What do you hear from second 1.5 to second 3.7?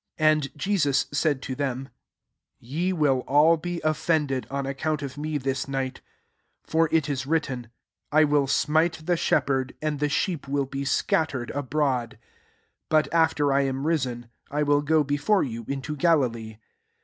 them, «Ye will all